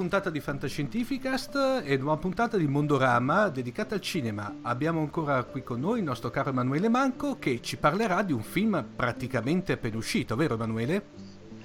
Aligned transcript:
Puntata 0.00 0.30
di 0.30 0.40
Fantascientificast 0.40 1.82
e 1.84 1.98
nuova 1.98 2.16
puntata 2.16 2.56
di 2.56 2.66
Mondorama 2.66 3.50
dedicata 3.50 3.96
al 3.96 4.00
cinema. 4.00 4.60
Abbiamo 4.62 5.00
ancora 5.00 5.44
qui 5.44 5.62
con 5.62 5.78
noi 5.78 5.98
il 5.98 6.04
nostro 6.06 6.30
caro 6.30 6.48
Emanuele 6.48 6.88
Manco 6.88 7.36
che 7.38 7.60
ci 7.60 7.76
parlerà 7.76 8.22
di 8.22 8.32
un 8.32 8.40
film 8.40 8.82
praticamente 8.96 9.72
appena 9.72 9.98
uscito, 9.98 10.36
vero 10.36 10.54
Emanuele? 10.54 11.02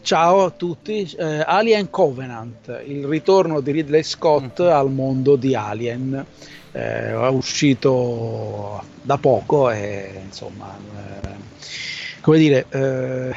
Ciao 0.02 0.44
a 0.44 0.50
tutti, 0.50 1.10
eh, 1.18 1.46
Alien 1.48 1.90
Covenant, 1.90 2.84
il 2.86 3.08
ritorno 3.08 3.62
di 3.62 3.72
Ridley 3.72 4.04
Scott 4.04 4.62
mm. 4.62 4.68
al 4.68 4.92
mondo 4.92 5.38
di 5.38 5.56
Alien. 5.56 6.26
Eh, 6.74 7.12
è 7.12 7.28
uscito 7.30 8.84
da 9.02 9.18
poco 9.18 9.70
e 9.70 10.24
insomma, 10.26 10.76
eh, 11.24 11.30
come 12.20 12.38
dire 12.38 12.66
eh, 12.70 13.34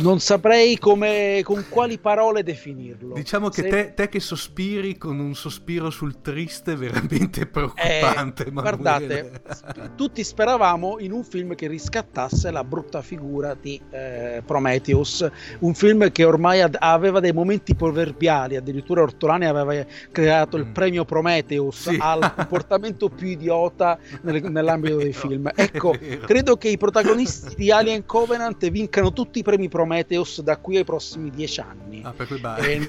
non 0.00 0.20
saprei 0.20 0.78
come, 0.78 1.40
con 1.44 1.64
quali 1.68 1.98
parole 1.98 2.42
definirlo. 2.42 3.14
Diciamo 3.14 3.48
che 3.48 3.62
Se... 3.62 3.68
te, 3.68 3.94
te, 3.94 4.08
che 4.08 4.20
sospiri 4.20 4.96
con 4.96 5.18
un 5.18 5.34
sospiro 5.34 5.90
sul 5.90 6.20
triste 6.20 6.76
veramente 6.76 7.46
preoccupante. 7.46 8.46
Eh, 8.46 8.50
guardate, 8.50 9.42
tutti 9.96 10.22
speravamo 10.22 10.98
in 11.00 11.12
un 11.12 11.24
film 11.24 11.54
che 11.54 11.66
riscattasse 11.66 12.50
la 12.50 12.64
brutta 12.64 13.02
figura 13.02 13.56
di 13.60 13.80
eh, 13.90 14.42
Prometheus, 14.44 15.28
un 15.60 15.74
film 15.74 16.10
che 16.10 16.24
ormai 16.24 16.60
ad, 16.60 16.76
aveva 16.78 17.20
dei 17.20 17.32
momenti 17.32 17.74
proverbiali, 17.74 18.56
addirittura 18.56 19.02
Ortolani 19.02 19.46
aveva 19.46 19.84
creato 20.10 20.56
il 20.56 20.66
mm. 20.66 20.72
premio 20.72 21.04
Prometheus 21.04 21.88
sì. 21.88 21.98
al 22.00 22.32
comportamento 22.34 23.08
più 23.08 23.28
idiota 23.28 23.98
nel, 24.22 24.42
nell'ambito 24.42 24.96
dei 24.96 25.12
film. 25.12 25.50
Ecco, 25.54 25.96
credo 26.24 26.56
che 26.56 26.68
i 26.68 26.76
protagonisti 26.76 27.54
di 27.56 27.70
Alien 27.70 28.04
Covenant 28.06 28.68
vincano 28.70 29.12
tutti 29.12 29.40
i 29.40 29.42
premi 29.42 29.68
Prometheus 29.68 29.86
Prometheus 29.88 30.42
da 30.42 30.58
qui 30.58 30.76
ai 30.76 30.84
prossimi 30.84 31.30
dieci 31.30 31.60
anni. 31.60 32.02
Ah, 32.04 32.14
è, 32.56 32.88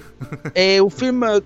è 0.51 0.77
un 0.77 0.89
film 0.89 1.43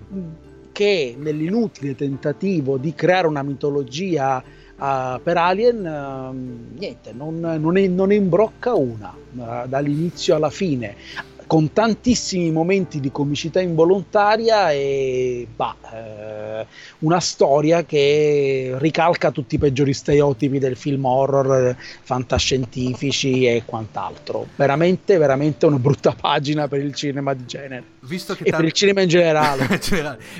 che 0.72 1.14
nell'inutile 1.16 1.94
tentativo 1.94 2.76
di 2.76 2.92
creare 2.92 3.28
una 3.28 3.44
mitologia 3.44 4.42
uh, 4.42 5.20
per 5.22 5.36
Alien, 5.36 5.78
uh, 5.78 6.76
niente, 6.76 7.12
non, 7.12 7.38
non, 7.38 7.76
è, 7.76 7.86
non, 7.86 8.12
imbrocca 8.12 8.74
una 8.74 9.14
uh, 9.14 9.68
dall'inizio 9.68 10.34
alla 10.34 10.50
fine 10.50 10.96
con 11.46 11.72
tantissimi 11.72 12.50
momenti 12.50 13.00
di 13.00 13.10
comicità 13.10 13.60
involontaria 13.60 14.70
e 14.72 15.46
bah, 15.54 15.76
eh, 15.92 16.66
una 17.00 17.20
storia 17.20 17.84
che 17.84 18.74
ricalca 18.78 19.30
tutti 19.30 19.56
i 19.56 19.58
peggiori 19.58 19.92
stereotipi 19.92 20.58
del 20.58 20.76
film 20.76 21.04
horror 21.04 21.76
fantascientifici 21.78 23.46
e 23.46 23.62
quant'altro. 23.64 24.46
Veramente, 24.56 25.18
veramente 25.18 25.66
una 25.66 25.78
brutta 25.78 26.14
pagina 26.18 26.68
per 26.68 26.80
il 26.80 26.94
cinema 26.94 27.34
di 27.34 27.44
genere. 27.46 27.93
Visto 28.04 28.34
che 28.34 28.44
e 28.44 28.50
per 28.50 28.64
il 28.64 28.72
cinema 28.72 29.00
in 29.02 29.08
generale. 29.08 29.80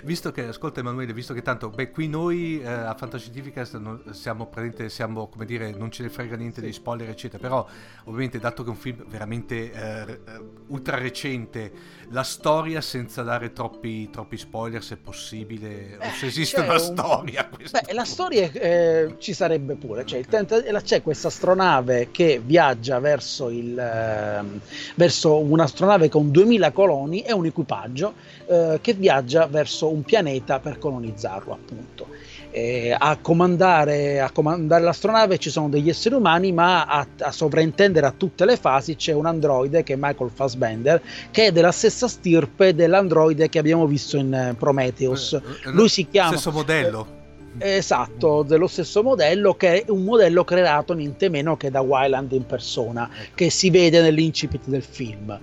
visto 0.04 0.30
che, 0.32 0.48
ascolta 0.48 0.80
Emanuele, 0.80 1.12
visto 1.12 1.34
che 1.34 1.42
tanto, 1.42 1.70
beh, 1.70 1.90
qui 1.90 2.08
noi 2.08 2.60
eh, 2.60 2.68
a 2.68 2.94
Fantascientifica 2.94 3.64
siamo, 3.64 4.48
siamo, 4.86 5.28
come 5.28 5.44
dire, 5.44 5.72
non 5.72 5.90
ce 5.90 6.02
ne 6.02 6.10
frega 6.10 6.36
niente 6.36 6.56
sì. 6.56 6.62
dei 6.62 6.72
spoiler, 6.72 7.08
eccetera, 7.08 7.42
però 7.42 7.66
ovviamente 8.04 8.38
dato 8.38 8.62
che 8.62 8.68
è 8.68 8.72
un 8.72 8.78
film 8.78 9.04
veramente 9.08 9.72
eh, 9.72 10.20
ultra 10.68 10.98
recente 10.98 11.72
la 12.10 12.22
storia 12.22 12.80
senza 12.80 13.22
dare 13.22 13.52
troppi, 13.52 14.10
troppi 14.10 14.36
spoiler 14.36 14.82
se 14.82 14.96
possibile 14.96 15.98
eh, 15.98 16.08
o 16.08 16.10
se 16.12 16.26
esiste 16.26 16.60
una 16.60 16.74
un... 16.74 16.78
storia 16.78 17.48
Beh, 17.70 17.92
la 17.92 18.04
storia 18.04 18.50
eh, 18.52 19.14
ci 19.18 19.32
sarebbe 19.32 19.74
pure 19.74 20.04
cioè, 20.04 20.20
okay. 20.26 20.82
c'è 20.82 21.02
questa 21.02 21.28
astronave 21.28 22.08
che 22.10 22.40
viaggia 22.44 22.98
verso, 22.98 23.48
il, 23.48 23.78
eh, 23.78 24.60
verso 24.94 25.38
un'astronave 25.38 26.08
con 26.08 26.30
2000 26.30 26.72
coloni 26.72 27.22
e 27.22 27.32
un 27.32 27.46
equipaggio 27.54 28.14
eh, 28.46 28.78
che 28.82 28.92
viaggia 28.94 29.46
verso 29.46 29.88
un 29.88 30.02
pianeta 30.02 30.58
per 30.58 30.78
colonizzarlo 30.78 31.52
appunto 31.52 32.08
eh, 32.56 32.94
a, 32.96 33.18
comandare, 33.20 34.20
a, 34.20 34.30
comandare, 34.30 34.84
l'astronave 34.84 35.38
ci 35.38 35.50
sono 35.50 35.68
degli 35.68 35.88
esseri 35.88 36.14
umani, 36.14 36.52
ma 36.52 36.84
a, 36.84 37.04
a, 37.22 37.32
sovrintendere 37.32 38.06
a 38.06 38.14
tutte 38.16 38.44
le 38.44 38.56
fasi 38.56 38.94
c'è 38.94 39.12
un 39.12 39.26
androide 39.26 39.82
che 39.82 39.94
è 39.94 39.96
Michael 39.98 40.30
Fassbender, 40.32 41.02
che 41.32 41.46
è 41.46 41.52
della 41.52 41.72
stessa 41.72 42.06
stirpe 42.06 42.72
dell'androide 42.72 43.48
che 43.48 43.58
abbiamo 43.58 43.88
visto 43.88 44.16
in 44.16 44.32
eh, 44.32 44.54
Prometheus. 44.56 45.32
Eh, 45.32 45.36
eh, 45.36 45.70
Lui 45.72 45.88
si 45.88 46.06
chiama... 46.08 46.30
Stesso 46.30 46.52
modello. 46.52 47.22
Esatto, 47.58 48.42
dello 48.42 48.66
stesso 48.66 49.02
modello 49.02 49.54
che 49.54 49.84
è 49.84 49.90
un 49.90 50.02
modello 50.02 50.42
creato 50.44 50.92
niente 50.92 51.28
meno 51.28 51.56
che 51.56 51.70
da 51.70 51.80
Wyland 51.80 52.32
in 52.32 52.46
persona, 52.46 53.08
ecco. 53.12 53.32
che 53.36 53.50
si 53.50 53.70
vede 53.70 54.00
nell'incipit 54.00 54.66
del 54.66 54.82
film, 54.82 55.38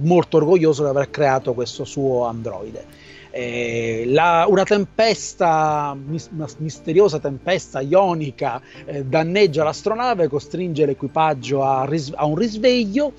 molto 0.00 0.36
orgoglioso 0.38 0.82
di 0.82 0.88
aver 0.88 1.10
creato 1.10 1.54
questo 1.54 1.84
suo 1.84 2.24
androide. 2.26 3.10
Eh, 3.30 4.04
la, 4.08 4.44
una 4.48 4.64
tempesta, 4.64 5.96
una 6.32 6.48
misteriosa 6.58 7.18
tempesta 7.18 7.80
ionica 7.80 8.60
eh, 8.84 9.04
danneggia 9.04 9.64
l'astronave, 9.64 10.28
costringe 10.28 10.84
l'equipaggio 10.84 11.62
a, 11.62 11.86
ris- 11.86 12.12
a 12.14 12.26
un 12.26 12.34
risveglio 12.34 13.12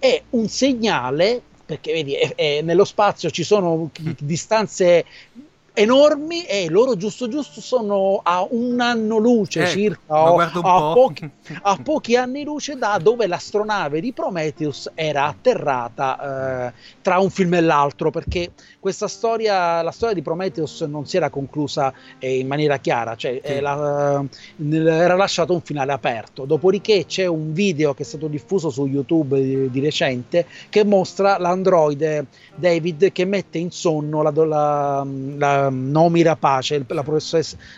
e 0.00 0.24
un 0.30 0.48
segnale 0.48 1.42
perché 1.64 1.92
vedi, 1.92 2.14
è, 2.14 2.34
è, 2.34 2.60
nello 2.62 2.84
spazio 2.84 3.30
ci 3.30 3.44
sono 3.44 3.90
distanze 4.18 5.04
enormi 5.74 6.44
e 6.44 6.68
loro 6.68 6.96
giusto 6.96 7.28
giusto 7.28 7.62
sono 7.62 8.20
a 8.22 8.46
un 8.50 8.78
anno 8.80 9.16
luce 9.16 9.62
eh, 9.62 9.68
circa 9.68 10.22
o, 10.30 10.38
a, 10.38 10.92
pochi, 10.92 11.30
a, 11.62 11.78
pochi, 11.82 12.14
anni 12.14 12.44
luce 12.44 12.76
da 12.76 12.98
dove 13.02 13.26
l'astronave 13.26 14.00
di 14.00 14.12
Prometheus 14.12 14.90
era 14.94 15.24
atterrata 15.24 16.68
eh, 16.68 16.72
tra 17.00 17.20
un 17.20 17.30
film 17.30 17.54
e 17.54 17.62
l'altro 17.62 18.10
perché 18.10 18.52
questa 18.78 19.08
storia 19.08 19.80
la 19.80 19.92
storia 19.92 20.14
di 20.14 20.20
Prometheus 20.20 20.82
non 20.82 21.06
si 21.06 21.16
era 21.16 21.30
conclusa 21.30 21.90
eh, 22.18 22.38
in 22.38 22.46
maniera 22.46 22.76
chiara 22.76 23.16
cioè 23.16 23.40
sì. 23.42 23.60
la, 23.60 24.22
era 24.58 25.14
lasciato 25.14 25.54
un 25.54 25.62
finale 25.62 25.92
aperto 25.92 26.44
dopodiché 26.44 27.06
c'è 27.06 27.24
un 27.24 27.54
video 27.54 27.94
che 27.94 28.02
è 28.02 28.06
stato 28.06 28.26
diffuso 28.26 28.68
su 28.68 28.84
YouTube 28.84 29.40
di, 29.40 29.70
di 29.70 29.80
recente 29.80 30.44
che 30.68 30.84
mostra 30.84 31.38
l'androide 31.38 32.26
David 32.54 33.10
che 33.12 33.24
mette 33.24 33.56
in 33.56 33.70
sonno 33.70 34.20
la, 34.20 34.32
la, 34.44 35.06
la 35.36 35.61
Nomi 35.70 36.22
Rapace, 36.22 36.84
la 36.88 37.04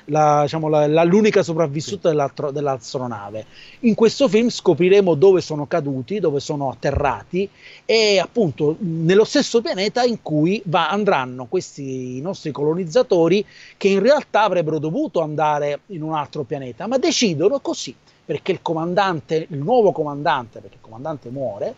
la, 0.07 0.43
diciamo, 0.43 0.69
la, 0.69 1.05
l'unica 1.05 1.43
sopravvissuta 1.43 2.11
dell'astronave. 2.51 3.47
In 3.81 3.95
questo 3.95 4.29
film 4.29 4.49
scopriremo 4.49 5.15
dove 5.15 5.41
sono 5.41 5.67
caduti, 5.67 6.21
dove 6.21 6.41
sono 6.41 6.71
atterrati 6.71 7.49
e 7.85 8.19
appunto 8.19 8.77
nello 8.79 9.25
stesso 9.25 9.61
pianeta 9.61 10.03
in 10.05 10.23
cui 10.23 10.63
va, 10.67 10.91
andranno 10.91 11.47
questi 11.47 12.21
nostri 12.21 12.51
colonizzatori 12.51 13.45
che 13.77 13.89
in 13.89 14.01
realtà 14.01 14.43
avrebbero 14.43 14.79
dovuto 14.79 15.21
andare 15.21 15.81
in 15.87 16.03
un 16.03 16.15
altro 16.15 16.45
pianeta, 16.45 16.87
ma 16.87 16.99
decidono 16.99 17.61
così 17.61 17.95
perché 18.25 18.53
il 18.53 18.63
comandante, 18.63 19.47
il 19.51 19.59
nuovo 19.59 19.93
comandante, 19.93 20.61
perché 20.61 20.77
il 20.77 20.81
comandante 20.81 21.29
muore, 21.29 21.75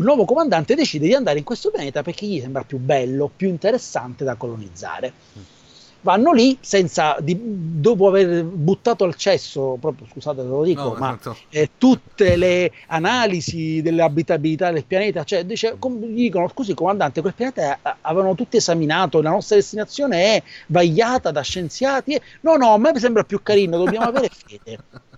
il 0.00 0.06
nuovo 0.06 0.24
comandante 0.24 0.74
decide 0.74 1.06
di 1.06 1.14
andare 1.14 1.38
in 1.38 1.44
questo 1.44 1.70
pianeta 1.70 2.02
perché 2.02 2.24
gli 2.24 2.40
sembra 2.40 2.62
più 2.62 2.78
bello, 2.78 3.30
più 3.34 3.48
interessante 3.48 4.24
da 4.24 4.34
colonizzare. 4.34 5.12
Vanno 6.00 6.32
lì 6.32 6.56
senza, 6.62 7.18
di, 7.20 7.38
dopo 7.38 8.08
aver 8.08 8.42
buttato 8.44 9.04
al 9.04 9.14
cesso, 9.16 9.76
proprio 9.78 10.06
scusate 10.10 10.40
se 10.40 10.48
lo 10.48 10.62
dico, 10.62 10.94
no, 10.94 10.94
ma 10.94 11.18
eh, 11.50 11.72
tutte 11.76 12.36
le 12.36 12.72
analisi 12.86 13.82
dell'abitabilità 13.82 14.70
del 14.70 14.86
pianeta, 14.86 15.22
cioè 15.24 15.44
dice, 15.44 15.76
com, 15.78 16.02
gli 16.02 16.22
dicono 16.22 16.48
scusi 16.48 16.72
comandante, 16.72 17.20
quel 17.20 17.34
pianeta 17.34 17.78
avevano 18.00 18.34
tutti 18.34 18.56
esaminato, 18.56 19.20
la 19.20 19.28
nostra 19.28 19.56
destinazione 19.56 20.36
è 20.36 20.42
vagliata 20.68 21.30
da 21.30 21.42
scienziati, 21.42 22.18
no 22.40 22.56
no, 22.56 22.72
a 22.72 22.78
me 22.78 22.98
sembra 22.98 23.22
più 23.24 23.42
carino, 23.42 23.76
dobbiamo 23.76 24.06
avere 24.06 24.30
fede. 24.30 24.78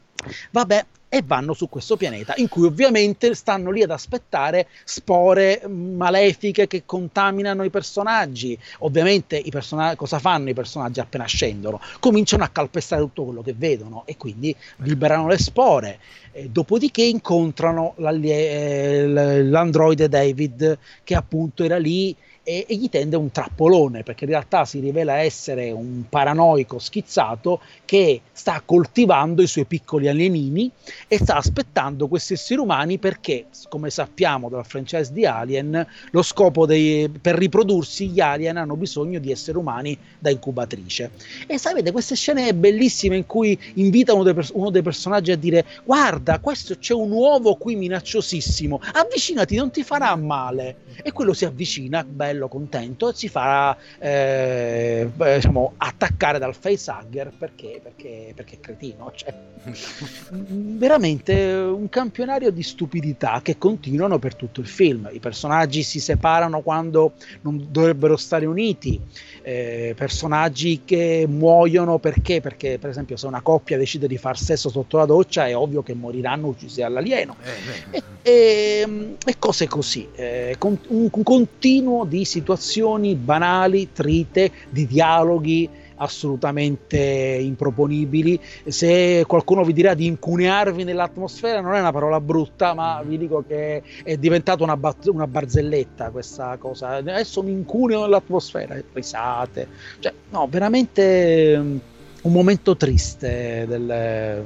Vabbè, 0.50 0.84
e 1.14 1.22
vanno 1.22 1.52
su 1.52 1.68
questo 1.68 1.98
pianeta 1.98 2.32
in 2.38 2.48
cui 2.48 2.64
ovviamente 2.64 3.34
stanno 3.34 3.70
lì 3.70 3.82
ad 3.82 3.90
aspettare 3.90 4.68
spore 4.82 5.60
malefiche 5.68 6.66
che 6.66 6.84
contaminano 6.86 7.64
i 7.64 7.68
personaggi. 7.68 8.58
Ovviamente 8.78 9.36
i 9.36 9.50
personaggi 9.50 9.96
cosa 9.96 10.18
fanno 10.18 10.48
i 10.48 10.54
personaggi 10.54 11.00
appena 11.00 11.26
scendono? 11.26 11.82
Cominciano 12.00 12.44
a 12.44 12.48
calpestare 12.48 13.02
tutto 13.02 13.24
quello 13.24 13.42
che 13.42 13.52
vedono 13.54 14.04
e 14.06 14.16
quindi 14.16 14.56
liberano 14.76 15.26
le 15.28 15.36
spore. 15.36 15.98
Eh, 16.32 16.48
dopodiché 16.48 17.02
incontrano 17.02 17.94
eh, 17.98 19.06
l'androide 19.06 20.08
David 20.08 20.78
che 21.04 21.14
appunto 21.14 21.62
era 21.62 21.76
lì 21.76 22.16
e, 22.44 22.66
e, 22.68 22.74
gli 22.76 22.88
tende 22.88 23.16
un 23.16 23.30
trappolone 23.30 24.02
perché 24.02 24.24
in 24.24 24.30
realtà 24.30 24.64
si 24.64 24.80
rivela 24.80 25.18
essere 25.18 25.70
un 25.70 26.04
paranoico 26.08 26.78
schizzato 26.78 27.60
che 27.84 28.22
sta 28.32 28.62
coltivando 28.64 29.42
i 29.42 29.46
suoi 29.46 29.64
piccoli 29.64 30.08
alienini 30.08 30.70
e 31.06 31.18
sta 31.18 31.36
aspettando 31.36 32.08
questi 32.08 32.32
esseri 32.32 32.60
umani 32.60 32.98
perché, 32.98 33.46
come 33.68 33.90
sappiamo 33.90 34.48
dalla 34.48 34.62
franchise 34.64 35.12
di 35.12 35.24
Alien, 35.24 35.86
lo 36.10 36.22
scopo 36.22 36.66
dei, 36.66 37.08
per 37.08 37.36
riprodursi 37.36 38.08
gli 38.08 38.20
alien 38.20 38.56
hanno 38.56 38.76
bisogno 38.76 39.18
di 39.18 39.30
esseri 39.30 39.56
umani 39.56 39.96
da 40.18 40.30
incubatrice. 40.30 41.10
E 41.46 41.58
sapete, 41.58 41.92
queste 41.92 42.16
scene 42.16 42.54
bellissime 42.54 43.16
in 43.16 43.26
cui 43.26 43.58
invita 43.74 44.14
uno 44.14 44.24
dei, 44.24 44.34
uno 44.52 44.70
dei 44.70 44.82
personaggi 44.82 45.30
a 45.30 45.36
dire 45.36 45.64
guarda, 45.84 46.38
questo 46.40 46.76
c'è 46.76 46.94
un 46.94 47.10
uovo 47.10 47.54
qui 47.54 47.76
minacciosissimo, 47.76 48.80
avvicinati, 48.94 49.56
non 49.56 49.70
ti 49.70 49.82
farà 49.82 50.14
male. 50.16 50.76
E 51.02 51.12
quello 51.12 51.32
si 51.32 51.44
avvicina, 51.44 52.04
beh, 52.04 52.31
bello 52.32 52.48
contento 52.48 53.10
e 53.10 53.14
si 53.14 53.28
fa 53.28 53.76
eh, 53.98 55.08
diciamo, 55.14 55.74
attaccare 55.76 56.38
dal 56.38 56.54
facehugger 56.54 57.32
perché, 57.36 57.80
perché, 57.82 58.32
perché 58.34 58.56
è 58.56 58.60
cretino. 58.60 59.12
Cioè, 59.14 59.34
veramente 60.40 61.34
un 61.52 61.88
campionario 61.88 62.50
di 62.50 62.62
stupidità 62.62 63.40
che 63.42 63.58
continuano 63.58 64.18
per 64.18 64.34
tutto 64.34 64.60
il 64.60 64.66
film. 64.66 65.08
I 65.12 65.20
personaggi 65.20 65.82
si 65.82 66.00
separano 66.00 66.60
quando 66.62 67.12
non 67.42 67.66
dovrebbero 67.70 68.16
stare 68.16 68.46
uniti, 68.46 69.00
eh, 69.42 69.94
personaggi 69.96 70.82
che 70.84 71.26
muoiono 71.28 71.98
perché? 71.98 72.40
Perché, 72.40 72.78
per 72.78 72.90
esempio, 72.90 73.16
se 73.16 73.26
una 73.26 73.42
coppia 73.42 73.76
decide 73.76 74.08
di 74.08 74.16
far 74.16 74.38
sesso 74.38 74.68
sotto 74.68 74.96
la 74.96 75.04
doccia, 75.04 75.46
è 75.46 75.56
ovvio 75.56 75.82
che 75.82 75.94
moriranno 75.94 76.48
uccisi 76.48 76.80
dall'alieno. 76.80 77.36
Eh, 77.42 77.96
e, 77.98 78.02
e, 78.22 79.16
e, 79.24 79.38
cose 79.38 79.68
così. 79.68 80.08
Eh, 80.14 80.56
con, 80.58 80.78
un, 80.88 81.08
un 81.12 81.22
continuo 81.22 82.04
di 82.04 82.21
situazioni 82.24 83.14
banali, 83.14 83.92
trite, 83.92 84.50
di 84.70 84.86
dialoghi 84.86 85.68
assolutamente 86.02 86.98
improponibili. 86.98 88.38
Se 88.66 89.24
qualcuno 89.26 89.62
vi 89.64 89.72
dirà 89.72 89.94
di 89.94 90.06
incunearvi 90.06 90.84
nell'atmosfera, 90.84 91.60
non 91.60 91.74
è 91.74 91.80
una 91.80 91.92
parola 91.92 92.20
brutta, 92.20 92.74
ma 92.74 93.02
vi 93.06 93.16
dico 93.18 93.44
che 93.46 93.82
è 94.02 94.16
diventata 94.16 94.62
una, 94.64 94.76
bat- 94.76 95.06
una 95.06 95.26
barzelletta 95.26 96.10
questa 96.10 96.56
cosa. 96.58 96.96
Adesso 96.96 97.42
mi 97.42 97.52
incuneo 97.52 98.02
nell'atmosfera, 98.02 98.76
risate. 98.92 99.68
Cioè, 100.00 100.12
no, 100.30 100.46
veramente 100.50 101.56
mm, 101.58 101.76
un 102.22 102.32
momento 102.32 102.76
triste. 102.76 103.64
Del, 103.68 104.44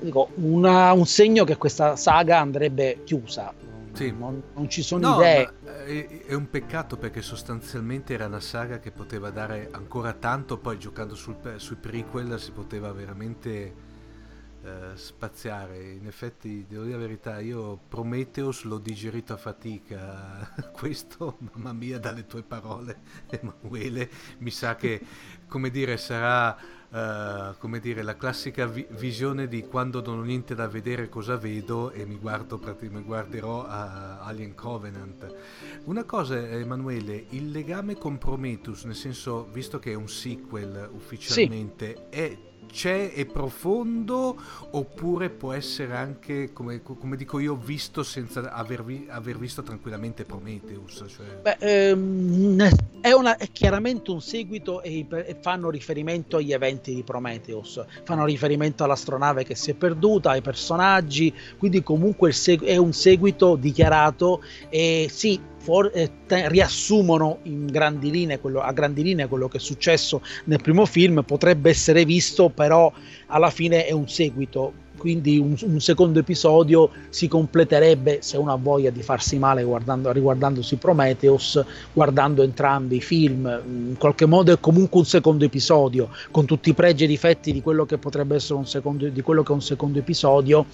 dico, 0.00 0.30
una, 0.36 0.92
un 0.92 1.06
segno 1.06 1.44
che 1.44 1.56
questa 1.56 1.96
saga 1.96 2.40
andrebbe 2.40 3.02
chiusa 3.04 3.52
sì. 4.04 4.12
non, 4.16 4.42
non, 4.54 4.68
ci 4.68 4.82
sono 4.82 5.08
no, 5.08 5.16
idee. 5.16 5.52
È, 5.64 6.24
è, 6.26 6.34
un 6.34 6.48
peccato 6.48 6.96
perché 6.96 7.22
sostanzialmente 7.22 8.14
era 8.14 8.26
una 8.26 8.40
saga 8.40 8.78
che 8.78 8.90
poteva 8.90 9.30
dare 9.30 9.68
ancora 9.72 10.12
tanto, 10.12 10.58
poi 10.58 10.78
giocando 10.78 11.14
sul, 11.14 11.36
sui 11.56 11.76
prequel 11.76 12.38
si 12.38 12.52
poteva 12.52 12.92
veramente 12.92 13.86
eh, 14.62 14.96
spaziare. 14.96 15.92
In 15.92 16.06
effetti, 16.06 16.66
devo 16.68 16.84
dire 16.84 16.96
la 16.96 17.02
verità, 17.02 17.40
io 17.40 17.78
Prometheus 17.88 18.64
l'ho 18.64 18.78
digerito 18.78 19.32
a 19.32 19.36
fatica. 19.36 20.52
Questo, 20.72 21.38
mamma 21.52 21.72
mia, 21.72 21.98
dalle 21.98 22.26
tue 22.26 22.42
parole, 22.42 23.00
Emanuele, 23.30 24.10
mi 24.38 24.50
sa 24.50 24.74
che, 24.74 25.00
come 25.46 25.70
dire, 25.70 25.96
sarà 25.96 26.56
uh, 26.90 27.56
come 27.58 27.80
dire, 27.80 28.02
la 28.02 28.16
classica 28.16 28.66
vi- 28.66 28.86
visione 28.90 29.48
di 29.48 29.62
quando 29.62 30.02
non 30.02 30.18
ho 30.18 30.22
niente 30.22 30.54
da 30.54 30.66
vedere 30.68 31.08
cosa 31.08 31.36
vedo 31.36 31.90
e 31.90 32.04
mi, 32.04 32.16
guardo, 32.16 32.60
mi 32.80 33.02
guarderò 33.02 33.66
a 33.66 34.20
Alien 34.20 34.54
Covenant. 34.54 35.34
Una 35.84 36.04
cosa, 36.04 36.36
Emanuele, 36.36 37.26
il 37.30 37.50
legame 37.50 37.96
con 37.96 38.18
Prometheus, 38.18 38.84
nel 38.84 38.94
senso, 38.94 39.48
visto 39.52 39.78
che 39.78 39.92
è 39.92 39.94
un 39.94 40.08
sequel 40.08 40.88
ufficialmente, 40.92 41.94
sì. 42.10 42.18
è 42.18 42.38
c'è, 42.70 43.12
è 43.12 43.24
profondo 43.26 44.36
oppure 44.70 45.30
può 45.30 45.52
essere 45.52 45.94
anche, 45.96 46.52
come, 46.52 46.82
come 46.82 47.16
dico 47.16 47.38
io, 47.38 47.56
visto 47.56 48.02
senza 48.02 48.52
aver, 48.52 48.84
vi, 48.84 49.06
aver 49.08 49.38
visto 49.38 49.62
tranquillamente 49.62 50.24
Prometheus? 50.24 51.04
Cioè... 51.08 51.26
Beh, 51.42 51.56
ehm, 51.58 52.68
è, 53.00 53.12
una, 53.12 53.36
è, 53.36 53.50
chiaramente 53.50 54.10
un 54.10 54.20
seguito 54.20 54.82
e, 54.82 55.06
e, 55.08 55.36
fanno 55.40 55.70
riferimento 55.70 56.36
agli 56.36 56.52
eventi 56.52 56.94
di 56.94 57.02
Prometheus, 57.02 57.84
fanno 58.04 58.24
riferimento 58.24 58.84
all'astronave 58.84 59.44
che 59.44 59.54
si 59.54 59.70
è 59.70 59.74
perduta, 59.74 60.30
ai 60.30 60.42
personaggi, 60.42 61.34
quindi 61.56 61.82
comunque 61.82 62.32
segu- 62.32 62.66
è 62.66 62.76
un 62.76 62.92
seguito 62.92 63.56
dichiarato 63.56 64.42
e 64.68 65.08
sì, 65.10 65.40
for- 65.58 65.90
eh, 65.94 66.10
te- 66.26 66.48
riassumono 66.48 67.38
grandi 67.42 68.38
quello, 68.40 68.60
a 68.60 68.72
grandi 68.72 69.02
linee 69.02 69.26
quello 69.26 69.48
che 69.48 69.58
è 69.58 69.60
successo 69.60 70.22
nel 70.44 70.60
primo 70.60 70.86
film, 70.86 71.22
potrebbe 71.24 71.70
essere 71.70 72.04
visto, 72.04 72.48
però 72.48 72.90
alla 73.26 73.50
fine 73.50 73.86
è 73.86 73.92
un 73.92 74.08
seguito. 74.08 74.86
Quindi 74.98 75.38
un, 75.38 75.56
un 75.62 75.80
secondo 75.80 76.18
episodio 76.18 76.90
si 77.08 77.28
completerebbe 77.28 78.18
se 78.20 78.36
uno 78.36 78.52
ha 78.52 78.58
voglia 78.60 78.90
di 78.90 79.00
farsi 79.00 79.38
male 79.38 79.62
guardando, 79.62 80.10
riguardandosi 80.10 80.74
Prometheus, 80.74 81.64
guardando 81.92 82.42
entrambi 82.42 82.96
i 82.96 83.00
film. 83.00 83.46
In 83.64 83.94
qualche 83.96 84.26
modo 84.26 84.52
è 84.52 84.58
comunque 84.58 84.98
un 84.98 85.06
secondo 85.06 85.44
episodio, 85.44 86.08
con 86.32 86.46
tutti 86.46 86.70
i 86.70 86.74
pregi 86.74 87.04
e 87.04 87.06
difetti 87.06 87.52
di 87.52 87.62
quello 87.62 87.86
che 87.86 87.96
potrebbe 87.96 88.34
essere 88.34 88.54
un 88.54 88.66
secondo, 88.66 89.08
di 89.08 89.20
quello 89.22 89.44
che 89.44 89.52
è 89.52 89.54
un 89.54 89.62
secondo 89.62 90.00
episodio. 90.00 90.66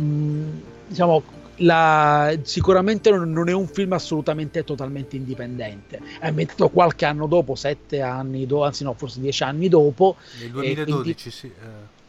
Mm, 0.00 0.48
diciamo, 0.88 1.22
la, 1.58 2.36
sicuramente 2.42 3.10
non 3.10 3.48
è 3.48 3.52
un 3.52 3.66
film 3.66 3.92
assolutamente 3.92 4.64
totalmente 4.64 5.16
indipendente. 5.16 6.00
È 6.18 6.26
ambientato 6.26 6.68
qualche 6.68 7.04
anno 7.04 7.26
dopo, 7.26 7.54
sette 7.54 8.00
anni 8.00 8.46
dopo, 8.46 8.64
anzi 8.64 8.84
no, 8.84 8.94
forse 8.94 9.20
dieci 9.20 9.42
anni 9.42 9.68
dopo. 9.68 10.16
Nel 10.40 10.50
2012, 10.50 11.02
quindi, 11.02 11.30
sì. 11.30 11.52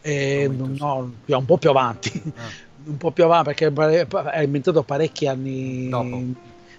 Eh, 0.02 0.42
eh, 0.42 0.48
no, 0.48 1.12
un 1.26 1.44
po' 1.44 1.58
più 1.58 1.70
avanti. 1.70 2.22
Ah. 2.36 2.68
un 2.82 2.96
po' 2.96 3.10
più 3.10 3.24
avanti 3.24 3.52
perché 3.54 3.66
è 3.66 4.42
ambientato 4.42 4.82
parecchi 4.82 5.26
anni 5.26 5.88
dopo. 5.88 6.22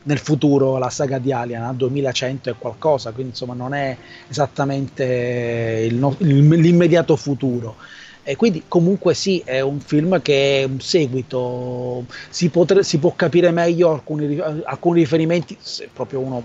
nel 0.03 0.17
futuro 0.17 0.77
la 0.77 0.89
saga 0.89 1.19
di 1.19 1.31
Alien, 1.31 1.75
2100 1.75 2.49
e 2.49 2.55
qualcosa, 2.57 3.11
quindi 3.11 3.31
insomma 3.31 3.53
non 3.53 3.73
è 3.73 3.95
esattamente 4.27 5.87
il, 5.89 6.15
l'immediato 6.19 7.15
futuro. 7.15 7.75
E 8.23 8.35
quindi 8.35 8.63
comunque 8.67 9.13
sì, 9.15 9.41
è 9.43 9.61
un 9.61 9.79
film 9.79 10.21
che 10.21 10.61
è 10.61 10.63
un 10.63 10.79
seguito, 10.79 12.05
si, 12.29 12.49
potre, 12.49 12.83
si 12.83 12.99
può 12.99 13.13
capire 13.15 13.51
meglio 13.51 13.91
alcuni, 13.91 14.39
alcuni, 14.39 14.99
riferimenti, 14.99 15.57
se 15.59 15.89
proprio 15.91 16.19
uno 16.19 16.43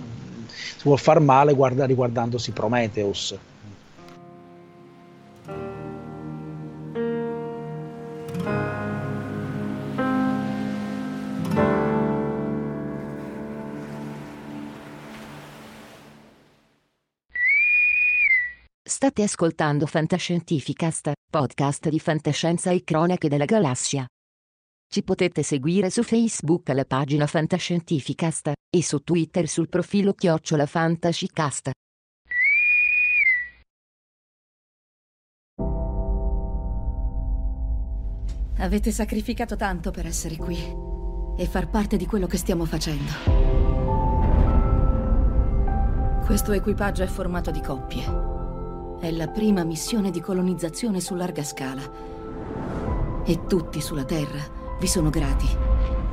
si 0.49 0.83
vuol 0.85 0.99
far 0.99 1.21
male 1.21 1.53
guarda, 1.53 1.85
riguardandosi 1.85 2.53
Prometheus. 2.53 3.35
State 18.97 19.23
ascoltando 19.23 19.85
Fantascientificast, 19.85 21.13
podcast 21.31 21.91
di 21.91 22.01
fantascienza 22.01 22.71
e 22.71 22.83
cronache 22.83 23.29
della 23.29 23.45
galassia. 23.45 24.07
Ci 24.89 25.03
potete 25.03 25.43
seguire 25.43 25.91
su 25.91 26.03
Facebook 26.03 26.71
alla 26.71 26.87
pagina 26.87 27.27
Fantascientificast 27.27 28.53
e 28.75 28.83
su 28.83 29.01
Twitter 29.01 29.49
sul 29.49 29.69
profilo 29.69 30.15
Chiocciola 30.15 30.65
Fantascicast. 30.65 31.71
Avete 38.57 38.91
sacrificato 38.91 39.57
tanto 39.57 39.91
per 39.91 40.07
essere 40.07 40.37
qui 40.39 40.57
e 41.37 41.45
far 41.45 41.69
parte 41.69 41.99
di 41.99 42.07
quello 42.07 42.27
che 42.27 42.39
stiamo 42.39 42.65
facendo. 42.65 43.13
Questo 46.25 46.53
equipaggio 46.53 47.03
è 47.03 47.07
formato 47.07 47.51
di 47.51 47.61
coppie 47.61 48.36
è 48.99 49.11
la 49.11 49.29
prima 49.29 49.65
missione 49.65 50.11
di 50.11 50.21
colonizzazione 50.21 51.01
su 51.01 51.15
larga 51.15 51.45
scala. 51.45 51.83
E 53.25 53.47
tutti 53.47 53.81
sulla 53.81 54.05
Terra 54.05 54.41
vi 54.79 54.87
sono 54.87 55.11
grati 55.11 55.49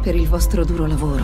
per 0.01 0.15
il 0.15 0.27
vostro 0.27 0.65
duro 0.65 0.85
lavoro 0.85 1.23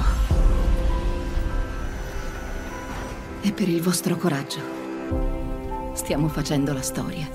e 3.41 3.51
per 3.51 3.67
il 3.67 3.81
vostro 3.81 4.15
coraggio. 4.15 4.59
Stiamo 5.93 6.27
facendo 6.29 6.73
la 6.73 6.81
storia. 6.81 7.27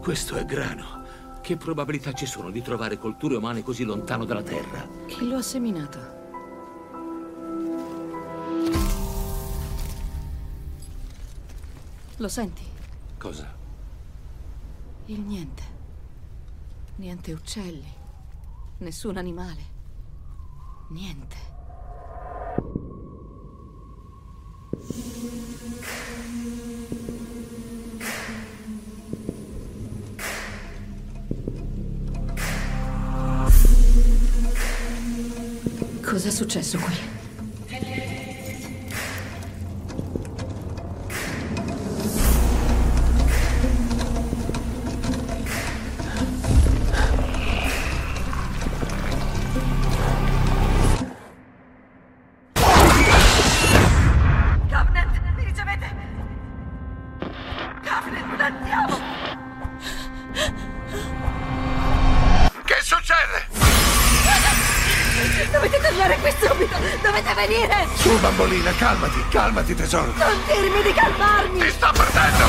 Questo 0.00 0.36
è 0.36 0.44
grano. 0.44 1.00
Che 1.40 1.56
probabilità 1.56 2.12
ci 2.12 2.26
sono 2.26 2.50
di 2.50 2.62
trovare 2.62 2.98
colture 2.98 3.36
umane 3.36 3.62
così 3.62 3.84
lontano 3.84 4.24
dalla 4.24 4.42
Terra? 4.42 4.86
Chi 5.06 5.28
lo 5.28 5.36
ha 5.36 5.42
seminato? 5.42 6.21
Lo 12.22 12.28
senti? 12.28 12.62
Cosa? 13.18 13.52
Il 15.06 15.22
niente. 15.22 15.62
Niente 16.98 17.32
uccelli. 17.32 17.92
Nessun 18.78 19.16
animale. 19.16 19.62
Niente. 20.90 21.36
Cos'è 36.02 36.30
successo 36.30 36.78
qui? 36.78 37.21
Daphne, 57.82 58.20
non 58.20 58.40
andiamo! 58.40 59.00
Che 62.64 62.76
succede? 62.80 63.46
Dovete 65.50 65.80
tornare 65.80 66.16
qui 66.18 66.30
subito! 66.40 66.76
Dovete 67.02 67.34
venire! 67.34 67.88
Su, 67.96 68.18
bambolina, 68.20 68.72
calmati, 68.74 69.24
calmati, 69.30 69.74
tesoro! 69.74 70.12
Non 70.16 70.38
dirmi 70.46 70.82
di 70.82 70.92
calmarmi! 70.92 71.60
Ti 71.60 71.70
sto 71.70 71.90
perdendo! 71.92 72.44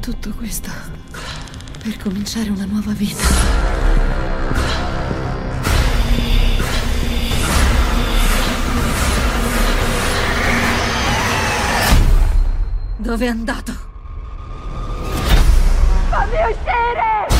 Tutto 0.00 0.30
questo 0.36 0.70
per 1.82 1.96
cominciare 1.98 2.50
una 2.50 2.64
nuova 2.64 2.92
vita. 2.92 3.77
Dove 13.08 13.24
è 13.24 13.28
andato? 13.30 13.72
Fammi 16.10 16.34
uscire! 16.50 17.37